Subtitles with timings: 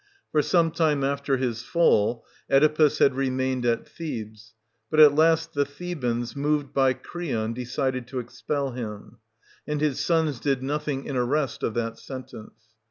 [0.31, 4.53] For some time after his fall, Oedipus had remained at Thehes:
[4.89, 9.17] but at last the Thebans, moved by Creon, decided to expel him;
[9.67, 12.73] and his sons did nothing in arrest of that sentence.